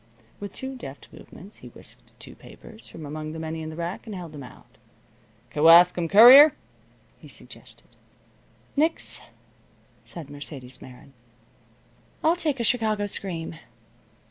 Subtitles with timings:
[0.39, 4.07] With two deft movements he whisked two papers from among the many in the rack,
[4.07, 4.79] and held them out.
[5.51, 6.53] "Kewaskum Courier?"
[7.19, 7.85] he suggested.
[8.75, 9.21] "Nix,"
[10.03, 11.13] said Mercedes Meron,
[12.23, 13.57] "I'll take a Chicago Scream."